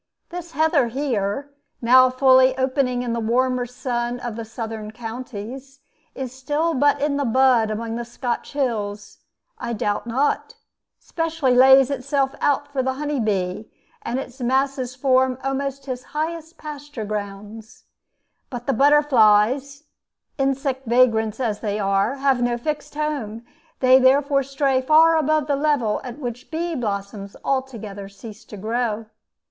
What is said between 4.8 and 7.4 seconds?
counties it is still but in the